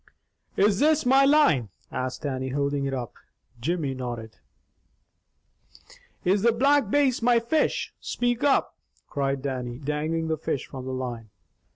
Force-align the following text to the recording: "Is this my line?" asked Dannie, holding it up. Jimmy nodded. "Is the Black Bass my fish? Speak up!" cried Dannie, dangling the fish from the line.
"Is 0.57 0.79
this 0.79 1.05
my 1.05 1.25
line?" 1.25 1.69
asked 1.91 2.23
Dannie, 2.23 2.49
holding 2.49 2.85
it 2.85 2.93
up. 2.95 3.13
Jimmy 3.59 3.93
nodded. 3.93 4.39
"Is 6.25 6.41
the 6.41 6.51
Black 6.51 6.89
Bass 6.89 7.21
my 7.21 7.39
fish? 7.39 7.93
Speak 8.01 8.43
up!" 8.43 8.75
cried 9.07 9.43
Dannie, 9.43 9.77
dangling 9.77 10.27
the 10.27 10.37
fish 10.37 10.65
from 10.65 10.85
the 10.85 10.91
line. 10.91 11.29